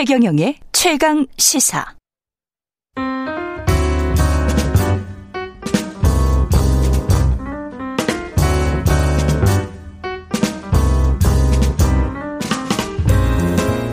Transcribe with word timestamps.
최경영의 0.00 0.56
최강 0.72 1.26
시사. 1.36 1.84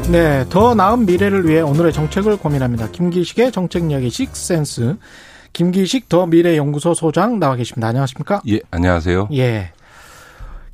네, 0.09 0.45
더 0.49 0.73
나은 0.73 1.05
미래를 1.05 1.45
위해 1.45 1.59
오늘의 1.59 1.91
정책을 1.91 2.37
고민합니다. 2.37 2.89
김기식의 2.91 3.51
정책 3.51 3.91
이야기 3.91 4.09
식센스. 4.09 4.95
김기식 5.51 6.07
더 6.07 6.25
미래연구소 6.25 6.93
소장 6.93 7.37
나와 7.37 7.57
계십니다. 7.57 7.89
안녕하십니까? 7.89 8.41
예, 8.47 8.61
안녕하세요. 8.71 9.27
예. 9.33 9.73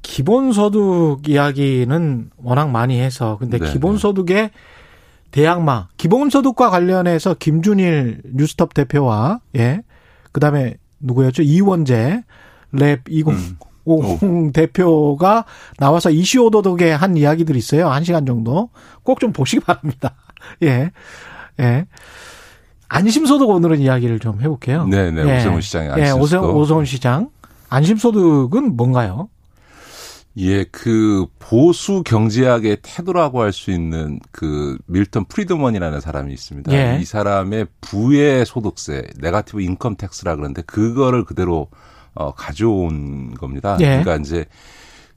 기본소득 0.04 1.28
이야기는 1.28 2.30
워낙 2.38 2.70
많이 2.70 3.00
해서 3.00 3.38
근데 3.40 3.58
네, 3.58 3.72
기본소득의 3.72 4.52
대항마 5.34 5.90
기본소득과 5.98 6.70
관련해서 6.70 7.34
김준일 7.38 8.22
뉴스톱 8.34 8.74
대표와 8.74 9.42
예 9.58 9.82
그다음에 10.32 10.76
누구였죠 11.02 11.42
이원재 11.42 12.24
랩2050 12.74 14.54
대표가 14.54 15.46
나와서 15.78 16.10
이슈 16.12 16.44
오도독에 16.46 16.92
한 16.92 17.18
이야기들이 17.18 17.58
있어요 17.58 17.90
한 17.90 18.04
시간 18.04 18.26
정도 18.26 18.70
꼭 19.04 19.20
좀 19.20 19.34
보시기 19.34 19.64
바랍니다 19.66 20.16
예 20.64 20.92
예. 21.60 21.86
안심소득 22.90 23.50
오늘은 23.50 23.80
이야기를 23.80 24.20
좀 24.20 24.40
해볼게요. 24.42 24.86
네, 24.86 25.10
네. 25.10 25.22
예. 25.28 25.38
오세훈 25.40 25.62
시장의 25.62 25.88
예, 25.90 25.92
안심소득. 26.10 26.22
오세훈, 26.22 26.50
오세훈 26.56 26.86
시장. 26.86 27.30
안심소득은 27.70 28.76
뭔가요? 28.76 29.30
예, 30.38 30.64
그 30.66 31.28
보수 31.38 32.02
경제학의 32.04 32.78
태두라고 32.82 33.42
할 33.42 33.54
수 33.54 33.70
있는 33.72 34.20
그 34.32 34.78
밀턴 34.88 35.26
프리드먼이라는 35.26 36.02
사람이 36.02 36.34
있습니다. 36.34 36.72
예. 36.74 37.00
이 37.00 37.06
사람의 37.06 37.68
부의 37.82 38.46
소득세, 38.46 39.04
negative 39.20 39.62
income 39.62 39.96
tax라 39.96 40.36
그러는데 40.36 40.64
그거를 40.64 41.24
그대로 41.24 41.68
어 42.16 42.34
가져온 42.34 43.36
겁니다. 43.36 43.78
예. 43.80 43.86
그러니까 43.86 44.16
이제 44.16 44.46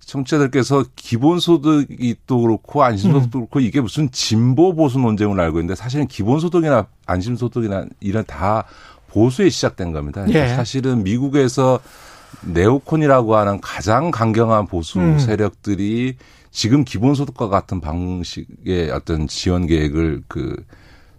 청취자들께서 0.00 0.84
기본소득이 0.94 2.16
또 2.26 2.40
그렇고 2.42 2.84
안심소득도 2.84 3.38
그렇고 3.38 3.60
이게 3.60 3.80
무슨 3.80 4.10
진보 4.10 4.74
보수 4.74 4.98
논쟁을 4.98 5.40
알고 5.40 5.58
있는데 5.58 5.74
사실은 5.74 6.06
기본소득이나 6.06 6.86
안심소득이나 7.06 7.86
이런 8.00 8.24
다 8.24 8.64
보수에 9.08 9.48
시작된 9.48 9.92
겁니다. 9.92 10.24
그러니까 10.24 10.52
예. 10.52 10.54
사실은 10.54 11.02
미국에서 11.02 11.80
네오콘이라고 12.42 13.36
하는 13.36 13.60
가장 13.60 14.10
강경한 14.10 14.66
보수 14.66 15.00
음. 15.00 15.18
세력들이 15.18 16.16
지금 16.50 16.84
기본소득과 16.84 17.48
같은 17.48 17.80
방식의 17.80 18.90
어떤 18.90 19.28
지원 19.28 19.66
계획을 19.66 20.22
그 20.28 20.56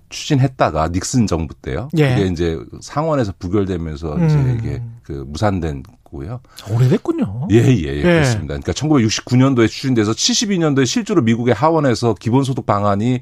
추진했다가 0.09 0.89
닉슨 0.89 1.27
정부 1.27 1.53
때요. 1.53 1.89
예. 1.97 2.16
그게 2.16 2.27
이제 2.27 2.59
상원에서 2.81 3.33
부결되면서 3.38 4.16
이제 4.25 4.36
음. 4.36 4.58
이게 4.59 4.81
그 5.03 5.25
무산된 5.27 5.83
거고요. 5.83 6.39
오래됐군요. 6.72 7.49
예, 7.52 7.58
예, 7.58 7.97
예, 7.97 8.02
그렇습니다. 8.02 8.58
그러니까 8.58 8.71
1969년도에 8.71 9.67
추진돼서 9.67 10.14
72년도에 10.14 10.86
실제로 10.86 11.21
미국의 11.21 11.53
하원에서 11.53 12.14
기본소득 12.14 12.66
방안이 12.66 13.16
어, 13.16 13.19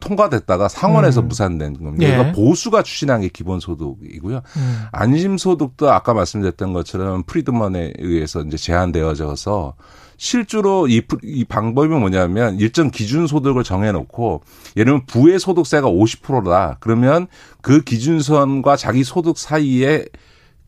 통과됐다가 0.00 0.68
상원에서 0.68 1.22
음. 1.22 1.28
무산된 1.28 1.82
겁니다. 1.82 2.04
예. 2.06 2.10
그러니까 2.12 2.32
보수가 2.36 2.82
추진한 2.82 3.20
게 3.22 3.28
기본소득이고요. 3.28 4.42
음. 4.56 4.82
안심소득도 4.92 5.90
아까 5.90 6.14
말씀드렸던 6.14 6.72
것처럼 6.72 7.22
프리드먼에 7.24 7.94
의해서 7.98 8.42
이제 8.42 8.56
제한되어져서 8.56 9.74
실제로 10.16 10.86
이, 10.86 11.00
프- 11.00 11.16
이 11.22 11.44
방법이 11.44 11.88
뭐냐면 11.88 12.58
일정 12.60 12.90
기준 12.90 13.26
소득을 13.26 13.64
정해놓고 13.64 14.42
예를 14.76 14.84
들면 14.92 15.06
부의 15.06 15.38
소득세가 15.40 15.88
50%다. 15.88 16.76
그러면 16.80 17.26
그 17.62 17.80
기준선과 17.82 18.76
자기 18.76 19.02
소득 19.02 19.38
사이의 19.38 20.06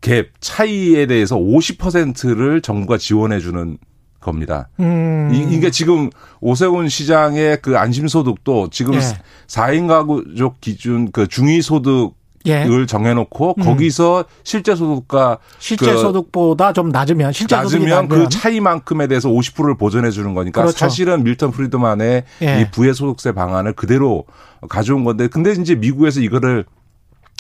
갭 0.01 0.29
차이에 0.41 1.07
대해서 1.07 1.37
50%를 1.37 2.63
정부가 2.63 2.97
지원해 2.99 3.41
주는 3.41 3.77
겁니다. 4.23 4.69
음. 4.81 5.31
이, 5.33 5.61
게 5.61 5.71
지금 5.71 6.11
오세훈 6.41 6.89
시장의 6.89 7.59
그 7.61 7.77
안심소득도 7.77 8.71
지금 8.71 8.95
예. 8.95 9.01
사 9.01 9.67
4인 9.67 9.87
가구족 9.87 10.61
기준 10.61 11.13
그 11.13 11.27
중위소득 11.27 12.15
예. 12.47 12.65
을 12.65 12.87
정해놓고 12.87 13.55
음. 13.59 13.63
거기서 13.63 14.25
실제 14.43 14.75
소득과 14.75 15.39
실제 15.59 15.93
그 15.93 15.99
소득보다 15.99 16.73
좀 16.73 16.89
낮으면 16.89 17.33
실제 17.33 17.55
낮으면 17.55 18.09
그 18.09 18.29
차이만큼에 18.29 19.07
대해서 19.07 19.29
50%를 19.29 19.77
보전해 19.77 20.11
주는 20.11 20.35
거니까 20.35 20.63
그렇죠. 20.63 20.77
사실은 20.77 21.23
밀턴 21.23 21.53
프리드만의 21.53 22.25
예. 22.43 22.61
이 22.61 22.71
부의 22.71 22.95
소득세 22.95 23.33
방안을 23.33 23.75
그대로 23.75 24.25
가져온 24.69 25.05
건데 25.05 25.29
근데 25.29 25.53
이제 25.53 25.75
미국에서 25.75 26.21
이거를 26.21 26.65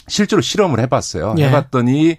실제로 0.08 0.40
실험을 0.40 0.80
해봤어요. 0.80 1.34
예. 1.38 1.46
해봤더니 1.46 2.18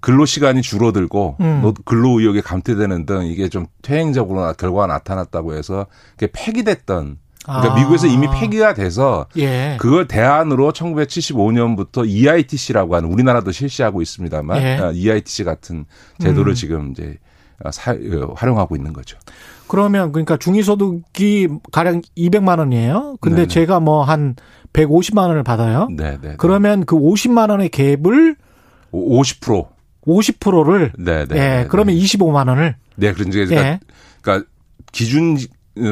근로 0.00 0.24
시간이 0.24 0.62
줄어들고 0.62 1.36
음. 1.40 1.60
노- 1.62 1.74
근로 1.84 2.18
의욕이 2.20 2.40
감퇴되는 2.42 3.06
등 3.06 3.26
이게 3.26 3.48
좀 3.48 3.66
퇴행적으로 3.82 4.40
나- 4.40 4.52
결과가 4.54 4.86
나타났다고 4.86 5.54
해서 5.54 5.86
그게 6.16 6.30
폐기됐던 6.32 7.18
그러니까 7.44 7.72
아. 7.72 7.74
미국에서 7.78 8.06
이미 8.06 8.28
폐기가 8.38 8.74
돼서 8.74 9.26
예. 9.38 9.76
그걸 9.80 10.06
대안으로 10.06 10.72
1975년부터 10.72 12.06
EITC라고 12.08 12.94
하는 12.96 13.10
우리나라도 13.12 13.50
실시하고 13.52 14.02
있습니다만 14.02 14.62
예. 14.62 14.78
어, 14.78 14.92
EITC 14.92 15.44
같은 15.44 15.84
제도를 16.18 16.52
음. 16.52 16.54
지금 16.54 16.90
이제 16.92 17.16
어, 17.64 17.70
사, 17.70 17.92
어, 17.92 18.32
활용하고 18.36 18.76
있는 18.76 18.92
거죠. 18.92 19.18
그러면 19.68 20.12
그러니까 20.12 20.36
중위소득이 20.36 21.48
가령 21.72 22.02
200만 22.16 22.58
원이에요. 22.58 23.16
근데 23.20 23.36
네네. 23.42 23.48
제가 23.48 23.80
뭐 23.80 24.02
한 24.04 24.34
150만 24.72 25.28
원을 25.28 25.42
받아요. 25.42 25.88
네, 25.90 26.18
네. 26.20 26.34
그러면 26.38 26.84
그 26.84 26.96
50만 26.96 27.50
원의 27.50 27.70
갭을 27.70 28.36
50%. 28.92 29.66
50%를 30.06 30.92
네, 30.98 31.26
네. 31.26 31.36
예, 31.36 31.38
네, 31.38 31.66
그러면 31.68 31.94
네. 31.94 32.00
25만 32.02 32.48
원을 32.48 32.76
네, 32.96 33.12
그러니까, 33.12 33.54
예. 33.54 33.80
그러니까 34.20 34.46
기준 34.92 35.36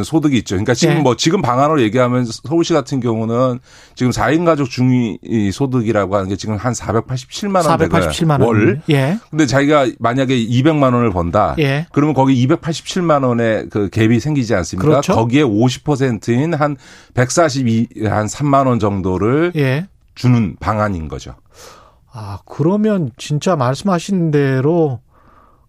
소득이 0.05 0.37
있죠. 0.39 0.57
그러니까 0.57 0.75
지금 0.75 0.97
예. 0.97 1.01
뭐 1.01 1.17
지금 1.17 1.41
방안으로 1.41 1.81
얘기하면 1.83 2.27
서울시 2.27 2.73
같은 2.73 3.01
경우는 3.01 3.61
지금 3.95 4.11
4인 4.11 4.45
가족 4.45 4.69
중위 4.69 5.19
소득이라고 5.53 6.17
하는 6.17 6.29
게 6.29 6.37
지금 6.37 6.57
한 6.57 6.73
487만 6.73 7.67
원 7.67 7.79
487만 7.79 8.31
원. 8.31 8.43
월. 8.43 8.83
예. 8.91 9.19
근데 9.31 9.47
자기가 9.47 9.89
만약에 9.99 10.37
200만 10.37 10.95
원을 10.95 11.11
번다. 11.11 11.55
예. 11.59 11.87
그러면 11.93 12.15
거기 12.15 12.47
287만 12.47 13.25
원의 13.25 13.69
그 13.71 13.89
갭이 13.89 14.21
생기지 14.21 14.55
않습니까? 14.57 14.89
그렇죠. 14.89 15.15
거기에 15.15 15.43
50%인 15.43 16.55
한 16.55 16.77
142, 17.15 17.89
한 18.05 18.27
3만 18.27 18.67
원 18.67 18.79
정도를 18.81 19.53
예. 19.57 19.87
주는 20.15 20.57
방안인 20.59 21.09
거죠. 21.09 21.35
아, 22.21 22.39
그러면 22.45 23.11
진짜 23.17 23.55
말씀하신 23.57 24.31
대로 24.31 25.01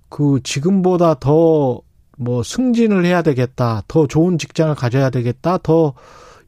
그 0.09 0.39
지금보다 0.43 1.15
더 1.15 1.83
뭐 2.21 2.43
승진을 2.43 3.05
해야 3.05 3.21
되겠다. 3.21 3.81
더 3.87 4.05
좋은 4.05 4.37
직장을 4.37 4.75
가져야 4.75 5.09
되겠다. 5.09 5.57
더 5.57 5.93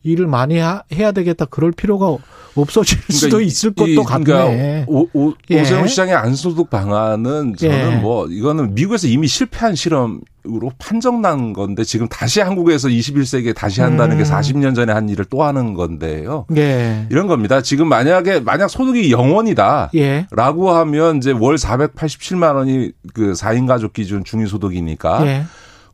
일을 0.03 0.27
많이 0.27 0.57
하- 0.57 0.83
해야 0.93 1.11
되겠다. 1.11 1.45
그럴 1.45 1.71
필요가 1.71 2.15
없어질 2.55 2.99
수도 3.09 3.39
이- 3.39 3.45
있을 3.45 3.71
이- 3.77 3.95
것도 3.95 4.03
같네. 4.03 4.23
그러니까 4.25 4.85
오, 4.91 5.07
오, 5.13 5.33
예. 5.51 5.61
오세훈 5.61 5.87
시장의 5.87 6.15
안소득 6.15 6.69
방안은 6.69 7.55
저는 7.55 7.91
예. 7.91 7.95
뭐 7.97 8.27
이거는 8.27 8.73
미국에서 8.75 9.07
이미 9.07 9.27
실패한 9.27 9.75
실험으로 9.75 10.71
판정난 10.77 11.53
건데 11.53 11.83
지금 11.83 12.07
다시 12.09 12.41
한국에서 12.41 12.89
21세기에 12.89 13.55
다시 13.55 13.81
한다는 13.81 14.17
게 14.17 14.23
음. 14.23 14.29
40년 14.29 14.75
전에 14.75 14.91
한 14.91 15.07
일을 15.07 15.25
또 15.29 15.43
하는 15.43 15.75
건데요. 15.75 16.45
예. 16.57 17.05
이런 17.09 17.27
겁니다. 17.27 17.61
지금 17.61 17.87
만약에 17.87 18.39
만약 18.41 18.67
소득이 18.69 19.09
0원이다. 19.13 19.89
예. 19.95 20.25
라고 20.31 20.71
하면 20.71 21.17
이제 21.17 21.31
월 21.31 21.55
487만 21.57 22.55
원이 22.55 22.91
그 23.13 23.33
4인 23.33 23.67
가족 23.67 23.93
기준 23.93 24.23
중위소득이니까 24.25 25.25
예. 25.27 25.43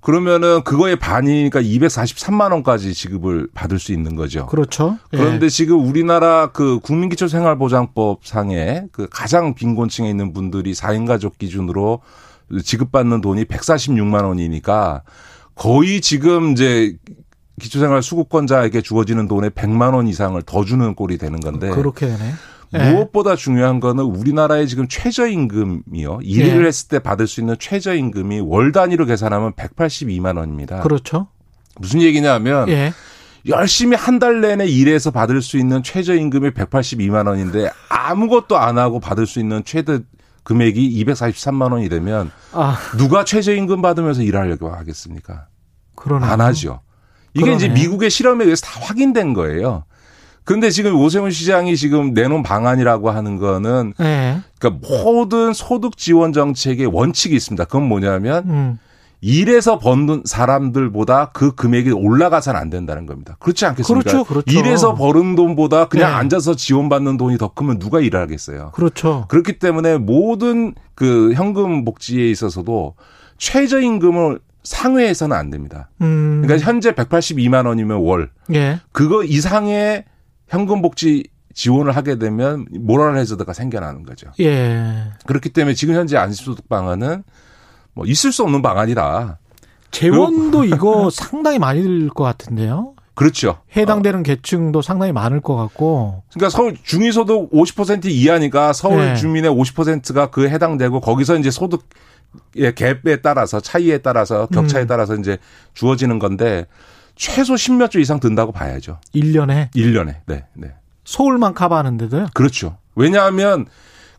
그러면은 0.07 0.63
그거의 0.63 0.95
반이니까 0.95 1.62
243만 1.62 2.54
원까지 2.54 2.94
지급을 2.94 3.50
받을 3.54 3.77
수 3.77 3.92
있는 3.92 4.15
거죠. 4.15 4.45
그렇죠. 4.45 4.98
예. 5.12 5.18
그런데 5.18 5.50
지금 5.50 5.86
우리나라 5.86 6.48
그 6.54 6.80
국민기초생활보장법 6.80 8.25
상에 8.25 8.83
그 8.94 9.09
가장 9.12 9.54
빈곤층에 9.54 10.09
있는 10.09 10.31
분들이 10.31 10.71
4인 10.71 11.06
가족 11.07 11.38
기준으로 11.38 12.00
지급받는 12.63 13.19
돈이 13.19 13.44
146만 13.44 14.24
원이니까 14.24 15.01
거의 15.56 16.00
지금 16.00 16.54
이제 16.54 16.95
기초생활 17.59 18.01
수급권자에게 18.01 18.80
주어지는 18.83 19.27
돈의 19.27 19.50
100만 19.50 19.94
원 19.94 20.07
이상을 20.07 20.42
더 20.44 20.63
주는 20.63 20.95
꼴이 20.95 21.18
되는 21.18 21.42
건데 21.42 21.69
그렇게 21.71 22.07
되네. 22.07 22.31
예. 22.73 22.91
무엇보다 22.91 23.35
중요한 23.35 23.79
거는 23.79 24.03
우리나라의 24.03 24.67
지금 24.67 24.87
최저임금이요. 24.87 26.19
일을 26.21 26.63
예. 26.63 26.67
했을 26.67 26.87
때 26.89 26.99
받을 26.99 27.27
수 27.27 27.39
있는 27.39 27.55
최저임금이 27.59 28.41
월 28.41 28.71
단위로 28.71 29.05
계산하면 29.05 29.53
182만 29.53 30.37
원입니다. 30.37 30.81
그렇죠. 30.81 31.27
무슨 31.79 32.01
얘기냐면 32.01 32.67
예. 32.69 32.91
열심히 33.47 33.95
한 33.95 34.19
달 34.19 34.41
내내 34.41 34.65
일해서 34.65 35.11
받을 35.11 35.41
수 35.41 35.57
있는 35.57 35.81
최저임금이 35.83 36.49
182만 36.51 37.27
원인데 37.27 37.69
아무것도 37.89 38.57
안 38.57 38.77
하고 38.77 38.99
받을 38.99 39.25
수 39.25 39.39
있는 39.39 39.63
최대 39.63 39.99
금액이 40.43 41.03
243만 41.05 41.71
원이 41.71 41.87
되면 41.89 42.31
아, 42.53 42.77
누가 42.97 43.23
최저임금 43.23 43.81
받으면서 43.81 44.23
일하려고 44.23 44.69
하겠습니까? 44.69 45.47
그러네. 45.95 46.25
안 46.25 46.41
하죠. 46.41 46.81
이게 47.33 47.53
이제 47.53 47.67
그러네. 47.67 47.81
미국의 47.81 48.09
실험에 48.09 48.43
의해서 48.45 48.65
다 48.65 48.79
확인된 48.81 49.33
거예요. 49.33 49.83
근데 50.47 50.69
지금 50.69 50.95
오세훈 50.95 51.29
시장이 51.29 51.75
지금 51.75 52.13
내놓은 52.13 52.41
방안이라고 52.41 53.11
하는 53.11 53.35
거는 53.35 53.94
예. 53.99 54.38
그러니까 54.57 54.88
모든 54.88 55.51
소득 55.51 55.97
지원 55.97 56.31
정책의 56.31 56.85
원칙이 56.85 57.35
있습니다. 57.35 57.65
그건 57.65 57.83
뭐냐면 57.83 58.45
음. 58.47 58.79
일해서 59.19 59.77
버는 59.77 60.23
사람들보다 60.23 61.31
그 61.33 61.53
금액이 61.53 61.91
올라가서는 61.91 62.57
안 62.57 62.69
된다는 62.69 63.05
겁니다. 63.05 63.35
그렇지 63.39 63.65
않겠습니까? 63.65 64.09
그렇죠, 64.09 64.23
그렇죠. 64.23 64.57
일해서 64.57 64.95
버는 64.95 65.35
돈보다 65.35 65.89
그냥 65.89 66.11
네. 66.11 66.15
앉아서 66.15 66.55
지원받는 66.55 67.17
돈이 67.17 67.38
더 67.38 67.49
크면 67.49 67.77
누가 67.77 67.99
일을 67.99 68.17
하겠어요. 68.17 68.71
그렇죠. 68.73 69.25
그렇기 69.27 69.59
때문에 69.59 69.97
모든 69.97 70.75
그 70.95 71.33
현금 71.33 71.83
복지에 71.83 72.31
있어서도 72.31 72.95
최저임금을 73.38 74.39
상회해서는 74.63 75.35
안 75.35 75.49
됩니다. 75.49 75.89
음. 75.99 76.41
그러니까 76.41 76.65
현재 76.65 76.94
182만 76.94 77.67
원이면 77.67 77.97
월 77.97 78.29
예. 78.53 78.79
그거 78.94 79.25
이상의 79.25 80.05
현금 80.47 80.81
복지 80.81 81.25
지원을 81.53 81.95
하게 81.95 82.19
되면 82.19 82.65
모랄 82.71 83.17
해저드가 83.17 83.53
생겨나는 83.53 84.03
거죠. 84.03 84.29
예. 84.39 85.11
그렇기 85.25 85.49
때문에 85.49 85.73
지금 85.73 85.95
현재 85.95 86.15
안심소득 86.17 86.69
방안은 86.69 87.23
뭐 87.94 88.05
있을 88.05 88.31
수 88.31 88.44
없는 88.44 88.61
방안이다. 88.61 89.39
재원도 89.91 90.65
이거 90.65 91.09
상당히 91.13 91.57
많이 91.57 91.81
들 91.81 92.09
것 92.09 92.23
같은데요. 92.23 92.94
그렇죠. 93.15 93.57
해당되는 93.75 94.21
계층도 94.21 94.83
상당히 94.83 95.11
많을 95.11 95.41
것 95.41 95.55
같고. 95.55 96.21
그러니까 96.31 96.49
서울 96.49 96.77
중위소득 96.83 97.49
50% 97.51 98.05
이하니까 98.05 98.73
서울 98.73 98.99
네. 98.99 99.15
주민의 99.15 99.49
50%가 99.49 100.29
그 100.29 100.47
해당되고 100.47 100.99
거기서 101.01 101.38
이제 101.38 101.49
소득 101.49 101.89
의 102.55 102.73
갭에 102.73 103.21
따라서 103.23 103.59
차이에 103.59 103.99
따라서 103.99 104.45
격차에 104.47 104.83
음. 104.83 104.88
따라서 104.88 105.15
이제 105.15 105.39
주어지는 105.73 106.19
건데 106.19 106.67
최소 107.17 107.55
10몇 107.55 107.91
조 107.91 107.99
이상 107.99 108.19
든다고 108.19 108.51
봐야죠. 108.51 108.99
1년에 109.13 109.71
1년에. 109.73 110.21
네. 110.25 110.45
네. 110.53 110.73
서울만 111.03 111.53
커버하는데도요. 111.53 112.27
그렇죠. 112.33 112.77
왜냐하면 112.95 113.65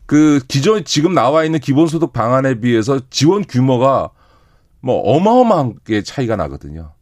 그 0.05 0.39
기존 0.47 0.83
지금 0.85 1.13
나와 1.13 1.43
있는 1.43 1.59
기본소득 1.59 2.13
방안에 2.13 2.59
비해서 2.59 2.99
지원 3.09 3.43
규모가 3.43 4.09
뭐 4.81 4.99
어마어마하게 5.15 6.03
차이가 6.03 6.35
나거든요. 6.35 6.93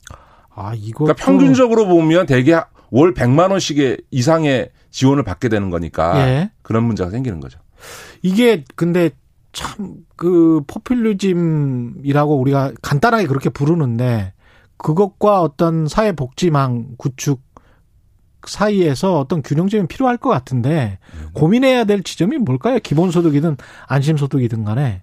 아, 0.53 0.73
이거 0.75 1.05
그러니까 1.05 1.23
평균적으로 1.23 1.87
보면 1.87 2.25
대개 2.25 2.59
월 2.89 3.13
100만 3.13 3.51
원씩의 3.51 3.97
이상의 4.11 4.69
지원을 4.91 5.23
받게 5.23 5.49
되는 5.49 5.69
거니까 5.69 6.27
예. 6.27 6.51
그런 6.63 6.83
문제가 6.83 7.09
생기는 7.09 7.39
거죠. 7.39 7.59
이게 8.23 8.63
근데 8.75 9.11
참 9.53 10.07
그 10.17 10.61
포퓰리즘이라고 10.67 12.37
우리가 12.37 12.73
간단하게 12.81 13.27
그렇게 13.27 13.49
부르는데 13.49 14.33
그것과 14.77 15.41
어떤 15.41 15.87
사회 15.87 16.11
복지망 16.11 16.95
구축 16.97 17.41
사이에서 18.45 19.19
어떤 19.19 19.41
균형점이 19.41 19.87
필요할 19.87 20.17
것 20.17 20.29
같은데 20.29 20.99
고민해야 21.33 21.83
될 21.83 22.03
지점이 22.03 22.37
뭘까요? 22.37 22.79
기본소득이든 22.79 23.57
안심소득이든 23.87 24.63
간에. 24.63 25.01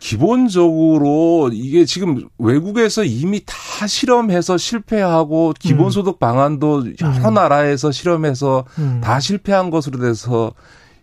기본적으로 0.00 1.50
이게 1.52 1.84
지금 1.84 2.28
외국에서 2.38 3.04
이미 3.04 3.40
다 3.44 3.86
실험해서 3.86 4.56
실패하고 4.56 5.54
기본소득 5.58 6.18
방안도 6.20 6.92
여러 7.02 7.30
나라에서 7.30 7.90
실험해서 7.90 8.64
음. 8.78 9.00
다 9.02 9.18
실패한 9.20 9.70
것으로 9.70 9.98
돼서 9.98 10.52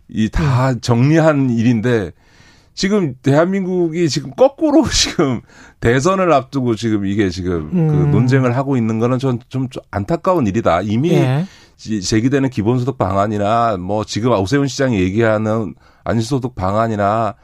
이 0.08 0.30
다 0.30 0.80
정리한 0.80 1.50
일인데 1.50 2.12
지금 2.76 3.16
대한민국이 3.24 4.08
지금 4.10 4.32
거꾸로 4.36 4.84
지금 4.92 5.42
대선을 5.80 6.32
앞두고 6.32 6.76
지금 6.76 7.06
이게 7.06 7.30
지금 7.30 7.72
그 7.72 7.78
음. 7.78 8.12
논쟁을 8.12 8.56
하고 8.56 8.78
있는 8.78 9.00
거는 9.00 9.18
전 9.18 9.40
좀 9.50 9.68
안타까운 9.92 10.46
일이다. 10.46 10.82
이미 10.82 11.12
예. 11.14 11.46
지- 11.78 12.02
제기되는 12.02 12.50
기본소득 12.50 12.98
방안이나 12.98 13.78
뭐 13.78 14.04
지금 14.04 14.32
오세훈 14.34 14.68
시장이 14.68 15.00
얘기하는 15.00 15.74
안심소득 16.04 16.56
방안이나 16.56 17.36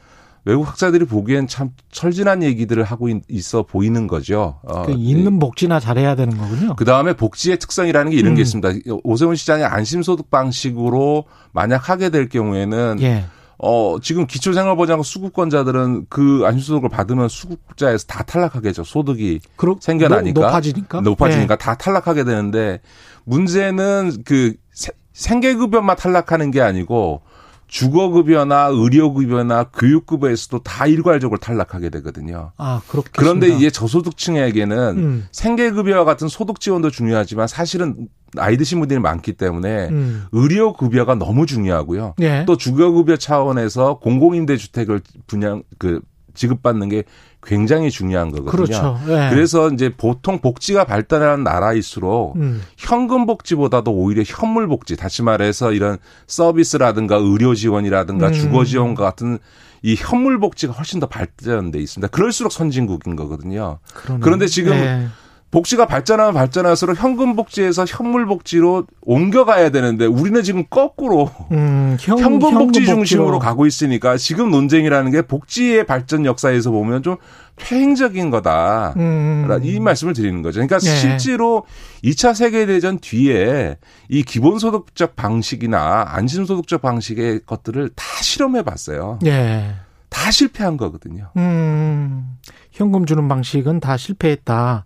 외국 0.44 0.66
학자들이 0.68 1.04
보기엔 1.04 1.46
참 1.46 1.70
철진한 1.92 2.42
얘기들을 2.42 2.82
하고 2.82 3.08
있- 3.08 3.22
있어 3.28 3.62
보이는 3.62 4.06
거죠. 4.08 4.58
어, 4.64 4.82
그 4.82 4.92
있는 4.92 5.38
복지나 5.38 5.78
잘해야 5.80 6.14
되는 6.16 6.36
거군요. 6.36 6.74
그 6.76 6.84
다음에 6.84 7.12
복지의 7.14 7.58
특성이라는 7.58 8.10
게 8.10 8.16
이런 8.18 8.32
음. 8.32 8.36
게 8.36 8.42
있습니다. 8.42 8.70
오세훈 9.04 9.36
시장이 9.36 9.62
안심소득 9.64 10.30
방식으로 10.30 11.24
만약 11.52 11.88
하게 11.88 12.10
될 12.10 12.28
경우에는 12.28 12.98
예. 13.00 13.24
어 13.64 13.98
지금 14.02 14.26
기초생활보장 14.26 15.02
수급권자들은 15.04 16.06
그 16.08 16.42
안심소득을 16.44 16.88
받으면 16.88 17.28
수급자에서 17.28 18.06
다 18.08 18.24
탈락하겠죠. 18.24 18.82
소득이 18.82 19.38
그러, 19.54 19.76
생겨나니까 19.80 20.34
높- 20.40 20.46
높아지니까. 20.48 21.00
높아지니까 21.00 21.56
다 21.56 21.76
탈락하게 21.76 22.24
되는데 22.24 22.80
문제는 23.24 24.24
그 24.24 24.54
세- 24.72 24.90
생계급여만 25.12 25.94
탈락하는 25.96 26.50
게 26.50 26.60
아니고 26.60 27.22
주거급여나 27.68 28.66
의료급여나 28.72 29.64
교육급여에서도 29.72 30.58
다 30.64 30.86
일괄적으로 30.86 31.38
탈락하게 31.38 31.88
되거든요. 31.90 32.50
아, 32.58 32.82
그렇게. 32.88 33.10
그런데 33.12 33.48
이제 33.48 33.70
저소득층에게는 33.70 34.76
음. 34.98 35.28
생계급여와 35.30 36.04
같은 36.04 36.26
소득 36.26 36.58
지원도 36.60 36.90
중요하지만 36.90 37.46
사실은 37.46 38.08
나이 38.34 38.56
드신 38.56 38.78
분들이 38.78 38.98
많기 38.98 39.32
때문에 39.34 39.88
음. 39.88 40.24
의료 40.32 40.72
급여가 40.72 41.14
너무 41.14 41.46
중요하고요. 41.46 42.14
예. 42.20 42.44
또 42.46 42.56
주거 42.56 42.90
급여 42.90 43.16
차원에서 43.16 43.98
공공임대 43.98 44.56
주택을 44.56 45.00
분양 45.26 45.62
그 45.78 46.00
지급받는 46.34 46.88
게 46.88 47.04
굉장히 47.42 47.90
중요한 47.90 48.30
거거든요. 48.30 48.50
그렇죠. 48.50 48.98
예. 49.08 49.28
그래서 49.30 49.68
이제 49.70 49.92
보통 49.94 50.40
복지가 50.40 50.84
발달한 50.84 51.42
나라일수록 51.42 52.36
음. 52.36 52.62
현금 52.78 53.26
복지보다도 53.26 53.92
오히려 53.92 54.22
현물 54.24 54.68
복지, 54.68 54.96
다시 54.96 55.22
말해서 55.22 55.72
이런 55.72 55.98
서비스라든가 56.26 57.16
의료 57.16 57.54
지원이라든가 57.54 58.28
음. 58.28 58.32
주거 58.32 58.64
지원과 58.64 59.02
같은 59.04 59.38
이 59.82 59.96
현물 59.96 60.38
복지가 60.38 60.72
훨씬 60.72 61.00
더 61.00 61.06
발전돼 61.08 61.80
있습니다. 61.80 62.08
그럴수록 62.08 62.52
선진국인 62.52 63.16
거거든요. 63.16 63.80
그러네. 63.92 64.20
그런데 64.22 64.46
지금 64.46 64.72
예. 64.74 65.08
복지가 65.52 65.86
발전하면 65.86 66.32
발전할수록 66.32 66.96
현금 67.00 67.36
복지에서 67.36 67.84
현물 67.86 68.24
복지로 68.24 68.86
옮겨가야 69.02 69.68
되는데 69.68 70.06
우리는 70.06 70.42
지금 70.42 70.64
거꾸로 70.68 71.30
음, 71.52 71.98
현, 72.00 72.18
현금 72.18 72.54
복지 72.54 72.80
현금 72.80 72.94
중심으로 72.94 73.32
복지로. 73.32 73.38
가고 73.38 73.66
있으니까 73.66 74.16
지금 74.16 74.50
논쟁이라는 74.50 75.12
게 75.12 75.20
복지의 75.20 75.84
발전 75.84 76.24
역사에서 76.24 76.70
보면 76.70 77.02
좀 77.02 77.16
퇴행적인 77.56 78.30
거다. 78.30 78.94
음. 78.96 79.46
이 79.62 79.78
말씀을 79.78 80.14
드리는 80.14 80.40
거죠. 80.40 80.54
그러니까 80.56 80.78
네. 80.78 80.96
실제로 80.96 81.66
2차 82.02 82.34
세계대전 82.34 82.98
뒤에 83.00 83.76
이 84.08 84.22
기본소득적 84.22 85.16
방식이나 85.16 86.06
안심소득적 86.08 86.80
방식의 86.80 87.42
것들을 87.44 87.90
다 87.94 88.04
실험해 88.22 88.62
봤어요. 88.62 89.18
예. 89.26 89.74
다 90.08 90.30
실패한 90.30 90.78
거거든요. 90.78 91.30
음, 91.36 92.36
현금 92.70 93.04
주는 93.04 93.28
방식은 93.28 93.80
다 93.80 93.96
실패했다. 93.98 94.84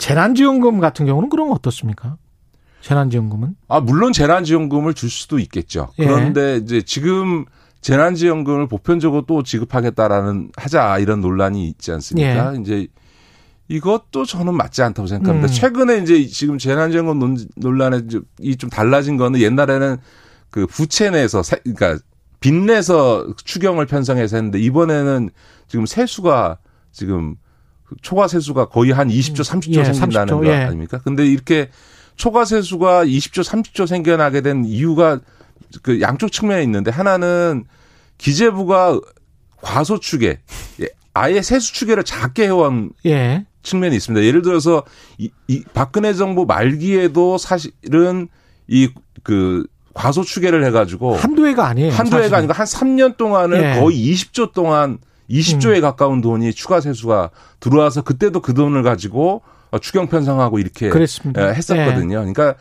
재난지원금 0.00 0.80
같은 0.80 1.06
경우는 1.06 1.28
그럼 1.28 1.50
어떻습니까? 1.52 2.16
재난지원금은? 2.80 3.54
아, 3.68 3.80
물론 3.80 4.12
재난지원금을 4.12 4.94
줄 4.94 5.10
수도 5.10 5.38
있겠죠. 5.38 5.90
예. 5.98 6.06
그런데 6.06 6.56
이제 6.56 6.80
지금 6.82 7.44
재난지원금을 7.82 8.66
보편적으로 8.68 9.26
또 9.26 9.42
지급하겠다라는 9.42 10.50
하자 10.56 10.98
이런 10.98 11.20
논란이 11.20 11.68
있지 11.68 11.92
않습니까? 11.92 12.54
이제 12.62 12.88
이것도 13.68 14.24
저는 14.24 14.54
맞지 14.54 14.82
않다고 14.82 15.06
생각합니다. 15.06 15.46
음. 15.46 15.52
최근에 15.52 15.98
이제 15.98 16.26
지금 16.26 16.58
재난지원금 16.58 17.18
논, 17.18 17.36
논란에 17.56 18.00
이 18.40 18.56
좀 18.56 18.68
달라진 18.70 19.16
거는 19.18 19.40
옛날에는 19.40 19.98
그 20.50 20.66
부채 20.66 21.10
내서 21.10 21.42
세- 21.42 21.60
그러니까 21.62 21.98
빚 22.40 22.52
내서 22.54 23.26
추경을 23.44 23.84
편성해서 23.86 24.36
했는데 24.36 24.58
이번에는 24.58 25.28
지금 25.68 25.84
세수가 25.86 26.58
지금 26.90 27.36
초과 28.02 28.28
세수가 28.28 28.66
거의 28.66 28.92
한 28.92 29.08
20조 29.08 29.40
30조 29.40 29.78
예, 29.78 29.84
생긴다는 29.84 30.34
30조, 30.34 30.40
거 30.40 30.46
예. 30.46 30.54
아닙니까? 30.54 31.00
근데 31.02 31.26
이렇게 31.26 31.70
초과 32.16 32.44
세수가 32.44 33.04
20조 33.04 33.44
30조 33.44 33.86
생겨나게 33.86 34.40
된 34.40 34.64
이유가 34.64 35.20
그 35.82 36.00
양쪽 36.00 36.32
측면에 36.32 36.62
있는데 36.64 36.90
하나는 36.90 37.64
기재부가 38.18 39.00
과소 39.62 40.00
추계 40.00 40.40
예, 40.80 40.88
아예 41.14 41.42
세수 41.42 41.72
추계를 41.72 42.04
작게 42.04 42.44
해온 42.44 42.92
예. 43.06 43.44
측면이 43.62 43.94
있습니다. 43.96 44.24
예를 44.24 44.42
들어서 44.42 44.84
이, 45.18 45.30
이 45.48 45.62
박근혜 45.74 46.14
정부 46.14 46.46
말기에도 46.46 47.38
사실은 47.38 48.28
이그 48.68 49.66
과소 49.92 50.22
추계를 50.22 50.64
해가지고 50.64 51.16
한두 51.16 51.46
해가 51.46 51.66
아니에요. 51.66 51.92
한두 51.92 52.16
해가. 52.18 52.38
아니고 52.38 52.52
한 52.52 52.66
3년 52.66 53.16
동안을 53.16 53.62
예. 53.62 53.80
거의 53.80 53.96
20조 54.12 54.52
동안 54.52 54.98
20조에 55.30 55.80
가까운 55.80 56.20
돈이 56.20 56.52
추가 56.52 56.80
세수가 56.80 57.30
들어와서 57.60 58.02
그때도 58.02 58.40
그 58.40 58.52
돈을 58.54 58.82
가지고 58.82 59.42
어, 59.70 59.78
추경 59.78 60.08
편성하고 60.08 60.58
이렇게 60.58 60.88
그랬습니다. 60.88 61.48
예, 61.48 61.54
했었거든요. 61.54 62.18
그러니까 62.18 62.56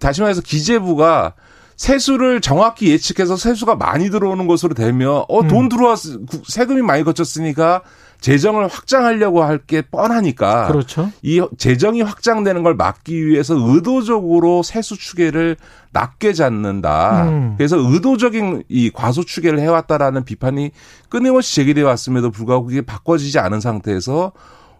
다시 0.00 0.22
말해서 0.22 0.40
기재부가 0.40 1.34
세수를 1.76 2.40
정확히 2.40 2.90
예측해서 2.90 3.36
세수가 3.36 3.76
많이 3.76 4.10
들어오는 4.10 4.46
것으로 4.46 4.74
되면 4.74 5.24
어돈 5.28 5.64
음. 5.64 5.68
들어왔 5.68 5.98
세금이 6.46 6.82
많이 6.82 7.04
거쳤으니까 7.04 7.82
재정을 8.20 8.68
확장하려고 8.68 9.42
할 9.42 9.60
게 9.66 9.82
뻔하니까 9.82 10.66
그렇죠. 10.68 11.10
이 11.22 11.40
재정이 11.58 12.02
확장되는 12.02 12.62
걸 12.62 12.74
막기 12.74 13.26
위해서 13.26 13.54
의도적으로 13.56 14.62
세수 14.62 14.96
추계를 14.98 15.56
낮게 15.92 16.32
잡는다. 16.32 17.24
음. 17.28 17.54
그래서 17.58 17.76
의도적인 17.78 18.64
이 18.68 18.90
과소 18.90 19.24
추계를 19.24 19.60
해왔다라는 19.60 20.24
비판이 20.24 20.70
끊임없이 21.08 21.54
제기돼 21.56 21.82
왔음에도 21.82 22.30
불구하고 22.30 22.66
그게 22.66 22.80
바꿔지지 22.82 23.38
않은 23.38 23.60
상태에서 23.60 24.32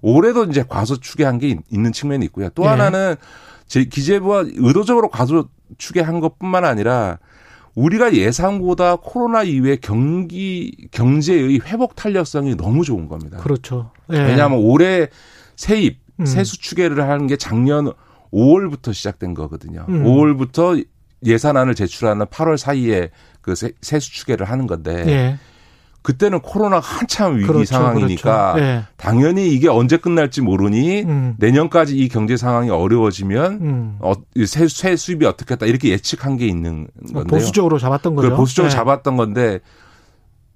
올해도 0.03 0.45
이제 0.45 0.65
과소 0.67 0.99
추계한 0.99 1.39
게 1.39 1.49
있- 1.49 1.59
있는 1.71 1.93
측면이 1.93 2.25
있고요. 2.27 2.49
또 2.55 2.65
예. 2.65 2.69
하나는 2.69 3.17
제 3.67 3.85
기재부가 3.85 4.45
의도적으로 4.57 5.09
과소 5.09 5.49
추계한 5.79 6.21
것뿐만 6.21 6.65
아니라 6.65 7.19
우리가 7.75 8.15
예상보다 8.15 8.97
코로나 8.97 9.43
이후에 9.43 9.77
경기 9.77 10.73
경제의 10.91 11.61
회복 11.67 11.95
탄력성이 11.95 12.57
너무 12.57 12.85
좋은 12.85 13.09
겁니다. 13.09 13.39
그렇죠. 13.39 13.91
예. 14.13 14.19
왜냐하면 14.19 14.59
올해 14.59 15.09
세입 15.57 15.99
음. 16.21 16.27
세수 16.27 16.61
추계를 16.61 17.09
하는 17.09 17.27
게 17.27 17.37
작년 17.37 17.93
5월부터 18.33 18.93
시작된 18.93 19.35
거거든요. 19.35 19.87
음. 19.89 20.05
5월부터 20.05 20.85
예산안을 21.25 21.75
제출하는 21.75 22.27
8월 22.27 22.57
사이에 22.57 23.11
그 23.41 23.55
세- 23.55 23.73
세수 23.81 24.13
추계를 24.13 24.47
하는 24.49 24.67
건데 24.67 25.05
예. 25.07 25.39
그때는 26.03 26.41
코로나가 26.41 26.81
한참 26.87 27.37
위기 27.37 27.47
그렇죠, 27.47 27.67
상황이니까 27.67 28.53
그렇죠. 28.55 28.67
예. 28.67 28.85
당연히 28.97 29.49
이게 29.53 29.69
언제 29.69 29.99
끝날지 29.99 30.41
모르니 30.41 31.03
음. 31.03 31.35
내년까지 31.39 31.97
이 31.97 32.09
경제 32.09 32.37
상황이 32.39 32.71
어려워지면 32.71 33.53
음. 33.61 33.97
어, 34.01 34.15
이 34.35 34.47
세, 34.47 34.67
세 34.67 34.97
수입이 34.97 35.27
어떻게 35.27 35.53
했다 35.55 35.67
이렇게 35.67 35.91
예측한 35.91 36.39
게 36.39 36.47
있는 36.47 36.87
건데요. 37.13 37.25
보수적으로 37.25 37.79
잡았던 37.79 38.15
거죠. 38.15 38.35
보수적으로 38.35 38.71
예. 38.71 38.75
잡았던 38.75 39.17
건데 39.19 39.61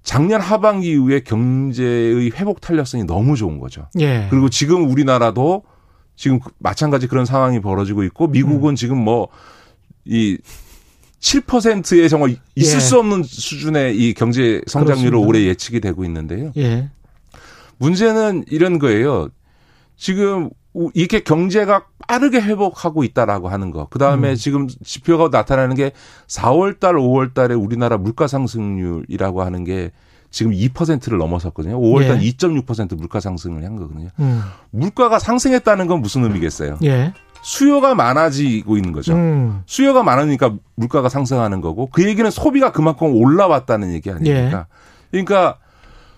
작년 0.01 0.41
하반기 0.41 0.91
이후에 0.91 1.19
경제의 1.21 2.31
회복 2.31 2.61
탄력성이 2.61 3.03
너무 3.05 3.35
좋은 3.35 3.59
거죠. 3.59 3.87
예. 3.99 4.27
그리고 4.29 4.49
지금 4.49 4.89
우리나라도 4.89 5.63
지금 6.15 6.39
그- 6.39 6.51
마찬가지 6.59 7.07
그런 7.07 7.25
상황이 7.25 7.59
벌어지고 7.61 8.03
있고 8.03 8.27
미국은 8.27 8.71
음. 8.73 8.75
지금 8.75 8.97
뭐이 9.03 10.37
7%의 11.19 12.09
정말 12.09 12.35
있을 12.55 12.75
예. 12.75 12.79
수 12.79 12.99
없는 12.99 13.23
수준의 13.23 13.97
이 13.97 14.13
경제 14.13 14.61
성장률을 14.67 15.11
그렇습니다. 15.11 15.27
올해 15.27 15.45
예측이 15.47 15.79
되고 15.79 16.03
있는데요. 16.05 16.51
예. 16.57 16.89
문제는 17.77 18.45
이런 18.49 18.79
거예요. 18.79 19.29
지금 19.97 20.49
우- 20.73 20.91
이렇게 20.93 21.21
경제가 21.21 21.85
빠르게 22.07 22.41
회복하고 22.41 23.03
있다라고 23.03 23.49
하는 23.49 23.71
거. 23.71 23.87
그 23.89 23.97
다음에 23.97 24.31
음. 24.31 24.35
지금 24.35 24.67
지표가 24.83 25.29
나타나는 25.31 25.75
게 25.75 25.91
4월 26.27 26.79
달, 26.79 26.95
5월 26.95 27.33
달에 27.33 27.55
우리나라 27.55 27.97
물가 27.97 28.27
상승률이라고 28.27 29.41
하는 29.43 29.63
게 29.63 29.91
지금 30.31 30.51
2%를 30.51 31.17
넘어섰거든요. 31.17 31.79
5월 31.79 32.07
달 32.07 32.21
예. 32.21 32.29
2.6% 32.29 32.97
물가 32.97 33.19
상승을 33.21 33.63
한 33.63 33.77
거거든요. 33.77 34.09
음. 34.19 34.41
물가가 34.71 35.17
상승했다는 35.17 35.87
건 35.87 36.01
무슨 36.01 36.23
의미겠어요? 36.25 36.77
예. 36.83 37.13
수요가 37.45 37.93
많아지고 37.93 38.75
있는 38.75 38.91
거죠. 38.91 39.13
음. 39.13 39.61
수요가 39.67 40.01
많으니까 40.01 40.55
물가가 40.73 41.09
상승하는 41.09 41.61
거고 41.61 41.89
그 41.91 42.03
얘기는 42.03 42.27
소비가 42.31 42.71
그만큼 42.71 43.13
올라왔다는 43.15 43.93
얘기 43.93 44.09
아닙니까? 44.09 44.65
그러니까 45.11 45.59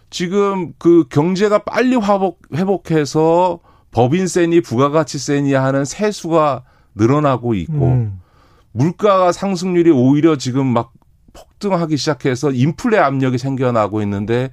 지금 0.09 0.71
그 0.77 1.03
경제가 1.09 1.65
빨리 1.65 1.97
회복, 1.97 2.39
회복해서 2.55 3.59
법인세니 3.91 4.61
부가가치세니 4.61 5.53
하는 5.53 5.83
세수가 5.83 6.63
늘어나고 6.95 7.55
있고 7.55 7.87
음. 7.87 8.21
물가가 8.71 9.33
상승률이 9.33 9.91
오히려 9.91 10.37
지금 10.37 10.65
막 10.65 10.93
폭등하기 11.33 11.97
시작해서 11.97 12.51
인플레 12.51 12.99
압력이 12.99 13.37
생겨나고 13.37 14.01
있는데 14.03 14.49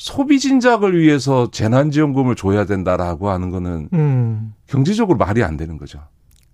소비 0.00 0.38
진작을 0.40 0.98
위해서 0.98 1.50
재난지원금을 1.50 2.34
줘야 2.34 2.64
된다라고 2.64 3.28
하는 3.28 3.50
거는 3.50 3.90
음. 3.92 4.54
경제적으로 4.66 5.18
말이 5.18 5.42
안 5.44 5.58
되는 5.58 5.76
거죠. 5.76 6.00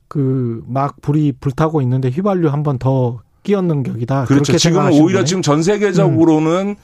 그 0.08 0.62
막 0.66 1.00
불이 1.00 1.34
불타고 1.40 1.80
있는데 1.82 2.10
휘발유 2.10 2.48
한 2.48 2.64
번 2.64 2.78
더 2.78 3.20
끼얹는 3.44 3.84
격이다. 3.84 4.24
그렇죠. 4.24 4.58
지금 4.58 4.80
오히려 4.86 4.98
거네요? 5.20 5.24
지금 5.24 5.42
전 5.42 5.62
세계적으로는 5.62 6.74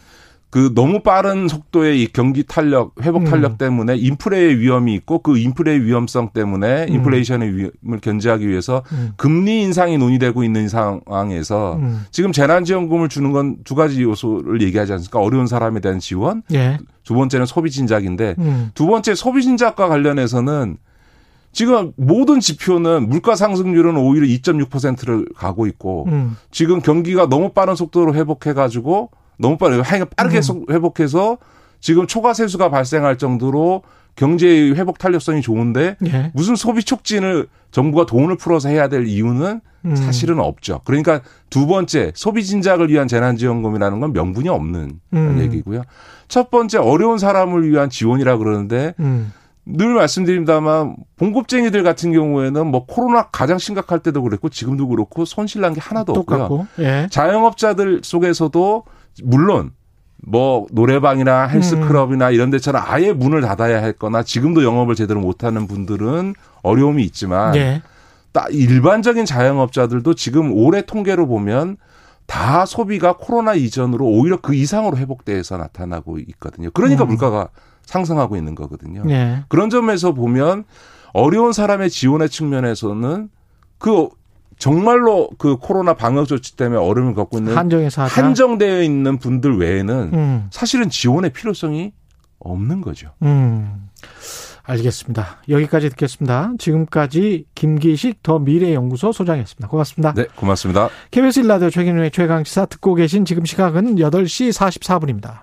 그 0.53 0.75
너무 0.75 1.01
빠른 1.01 1.49
속도의 1.49 2.03
이 2.03 2.07
경기 2.13 2.45
탄력, 2.45 2.95
회복 3.03 3.25
탄력 3.25 3.53
음. 3.53 3.57
때문에 3.57 3.97
인플레의 3.97 4.59
위험이 4.59 4.95
있고 4.97 5.21
그 5.21 5.39
인플레의 5.39 5.83
위험성 5.83 6.31
때문에 6.35 6.89
음. 6.89 6.95
인플레이션의 6.95 7.57
위험을 7.57 8.01
견제하기 8.03 8.47
위해서 8.47 8.83
음. 8.93 9.15
금리 9.17 9.63
인상이 9.63 9.97
논의되고 9.97 10.45
있는 10.45 10.69
상황에서 10.69 11.77
음. 11.77 12.05
지금 12.11 12.33
재난지원금을 12.33 13.09
주는 13.09 13.33
건 13.33 13.63
두 13.65 13.75
가지 13.75 14.03
요소를 14.03 14.61
얘기하지 14.61 14.93
않습니까? 14.93 15.19
어려운 15.19 15.47
사람에 15.47 15.81
대한 15.81 15.99
지원, 15.99 16.43
예. 16.53 16.79
두 17.05 17.15
번째는 17.15 17.47
소비 17.47 17.71
진작인데 17.71 18.35
음. 18.39 18.71
두 18.75 18.87
번째 18.87 19.15
소비 19.15 19.43
진작과 19.43 19.89
관련해서는 19.89 20.77
지금 21.53 21.93
모든 21.97 22.41
지표는 22.41 23.09
물가 23.09 23.35
상승률은 23.37 23.97
오히려 23.97 24.27
2.6%를 24.27 25.27
가고 25.35 25.67
있고 25.67 26.05
음. 26.09 26.37
지금 26.51 26.81
경기가 26.81 27.29
너무 27.29 27.51
빠른 27.53 27.75
속도로 27.75 28.15
회복해 28.15 28.53
가지고 28.55 29.11
너무 29.39 29.57
빠르게 29.59 29.83
하여간 29.83 30.09
빠르게 30.17 30.39
음. 30.39 30.43
속- 30.43 30.71
회복해서 30.71 31.39
지금 31.81 32.07
초과 32.07 32.33
세수가 32.35 32.71
발생할 32.71 33.19
정도로 33.19 33.83
경제의 34.15 34.75
회복 34.77 34.99
탄력성이 34.99 35.41
좋은데 35.41 35.97
예. 36.07 36.31
무슨 36.35 36.55
소비 36.55 36.85
촉진을 36.85 37.47
정부가 37.71 38.05
돈을 38.07 38.37
풀어서 38.37 38.69
해야 38.69 38.89
될 38.89 39.07
이유는 39.07 39.61
음. 39.87 39.97
사실은 39.97 40.39
없죠. 40.39 40.81
그러니까 40.85 41.23
두 41.51 41.67
번째 41.67 42.13
소비 42.15 42.45
진작을 42.45 42.91
위한 42.91 43.09
재난지원금이라는 43.09 44.01
건 44.01 44.13
명분이 44.13 44.49
없는 44.49 45.01
음. 45.15 45.39
얘기고요. 45.41 45.83
첫 46.29 46.51
번째 46.51 46.79
어려운 46.79 47.19
사람을 47.19 47.69
위한 47.69 47.89
지원이라 47.91 48.37
그러는데 48.37 48.95
음. 49.01 49.33
늘 49.65 49.95
말씀드립니다만 49.95 50.97
봉급쟁이들 51.17 51.83
같은 51.83 52.13
경우에는 52.13 52.67
뭐 52.67 52.85
코로나 52.85 53.29
가장 53.29 53.59
심각할 53.59 54.01
때도 54.01 54.23
그랬고 54.23 54.49
지금도 54.51 54.89
그렇고 54.89 55.25
손실난 55.25 55.73
게 55.73 55.81
하나도 55.81 56.13
없고요. 56.13 56.39
똑같고. 56.39 56.67
예. 56.81 57.07
자영업자들 57.11 58.01
속에서도 58.05 58.85
물론 59.23 59.73
뭐 60.25 60.67
노래방이나 60.71 61.49
헬스클럽이나 61.49 62.31
이런 62.31 62.51
데처럼 62.51 62.83
아예 62.87 63.13
문을 63.13 63.41
닫아야 63.41 63.79
했거나 63.79 64.23
지금도 64.23 64.63
영업을 64.63 64.95
제대로 64.95 65.21
못하는 65.21 65.67
분들은 65.67 66.35
어려움이 66.63 67.03
있지만 67.05 67.57
예. 67.57 67.83
딱 68.33 68.53
일반적인 68.55 69.25
자영업자들도 69.25 70.15
지금 70.15 70.53
올해 70.53 70.83
통계로 70.83 71.27
보면 71.27 71.77
다 72.27 72.65
소비가 72.65 73.17
코로나 73.17 73.55
이전으로 73.55 74.07
오히려 74.07 74.41
그 74.41 74.55
이상으로 74.55 74.97
회복돼서 74.97 75.59
나타나고 75.59 76.19
있거든요. 76.19 76.71
그러니까 76.71 77.05
음. 77.05 77.09
물가가 77.09 77.49
상승하고 77.85 78.37
있는 78.37 78.55
거거든요. 78.55 79.03
예. 79.11 79.45
그런 79.49 79.71
점에서 79.71 80.13
보면 80.13 80.65
어려운 81.13 81.53
사람의 81.53 81.91
지원의 81.91 82.31
측면에서는 82.31 83.29
그 83.79 84.09
정말로 84.59 85.31
그 85.39 85.57
코로나 85.57 85.95
방역 85.95 86.27
조치 86.27 86.57
때문에 86.57 86.81
어려움을 86.81 87.15
겪고 87.15 87.39
있는 87.39 87.57
한정에서 87.57 88.03
하자. 88.03 88.23
한정되어 88.23 88.83
있는 88.83 89.19
분들 89.19 89.59
외에는 89.59 90.11
음. 90.13 90.47
사실은 90.51 90.91
지원의 90.91 91.31
필요성이 91.31 91.93
없는 92.39 92.81
거죠. 92.81 93.11
음. 93.23 93.89
알겠습니다. 94.65 95.43
여기까지 95.49 95.91
듣겠습니다. 95.91 96.53
지금까지 96.59 97.47
김기식 97.55 98.23
더 98.23 98.39
미래연구소 98.39 99.13
소장이었습니다. 99.13 99.69
고맙습니다. 99.69 100.15
네, 100.15 100.27
고맙습니다. 100.37 100.89
KBS 101.11 101.41
일라디오 101.41 101.71
최경영의 101.71 102.11
최강시사 102.13 102.67
듣고 102.67 102.95
계신 102.95 103.25
지금 103.25 103.45
시각은 103.45 103.97
8시 103.97 104.53
44분입니다. 104.53 105.41